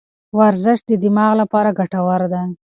[0.37, 2.43] ورزش د دماغ لپاره ګټور دی.